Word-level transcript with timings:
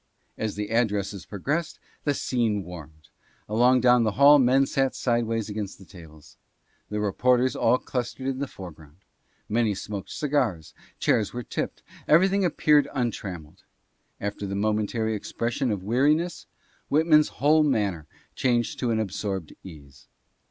As 0.35 0.55
the 0.55 0.71
addresses 0.71 1.27
progressed, 1.27 1.77
the 2.05 2.15
scene 2.15 2.63
warmed. 2.63 3.09
Along 3.47 3.79
down 3.79 4.01
the 4.01 4.13
hall 4.13 4.39
men 4.39 4.65
sat 4.65 4.95
sidewise 4.95 5.47
against 5.47 5.77
the 5.77 5.85
tables. 5.85 6.37
The 6.89 6.99
report 6.99 7.39
ers 7.39 7.55
all 7.55 7.77
clustered 7.77 8.25
in 8.25 8.39
the 8.39 8.47
foreground. 8.47 8.95
Many 9.47 9.75
smoked 9.75 10.09
cigars, 10.09 10.73
chairs 10.97 11.33
were 11.33 11.43
tipped, 11.43 11.83
everything 12.07 12.43
appeared 12.43 12.87
un 12.93 13.11
trammeled. 13.11 13.61
After 14.19 14.47
the 14.47 14.55
momentary 14.55 15.13
expression 15.13 15.69
of 15.69 15.83
weariness 15.83 16.47
Whitman's 16.89 17.29
whole 17.37 17.61
manner 17.61 18.07
changed 18.33 18.79
to 18.79 18.89
an 18.89 18.99
absorbed 18.99 19.53
ease. 19.63 20.07